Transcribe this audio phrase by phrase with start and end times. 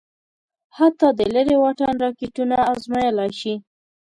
[0.77, 3.53] حتی د لېرې واټن راکېټونه ازمايلای شي.